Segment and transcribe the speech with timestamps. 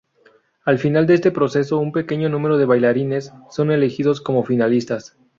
[0.65, 5.15] Al final de este proceso, un pequeño número de bailarines son elegidos como finalistas.